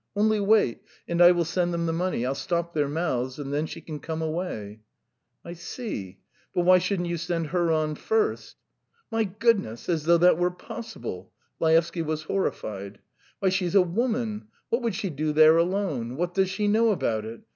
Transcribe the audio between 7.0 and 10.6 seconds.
you send her on first?" "My goodness, as though that were